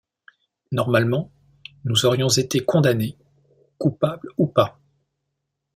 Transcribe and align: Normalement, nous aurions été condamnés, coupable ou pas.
Normalement, 0.71 1.31
nous 1.85 2.07
aurions 2.07 2.27
été 2.29 2.61
condamnés, 2.61 3.19
coupable 3.77 4.29
ou 4.39 4.47
pas. 4.47 4.79